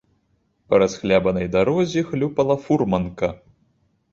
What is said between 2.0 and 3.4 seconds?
хлюпала фурманка.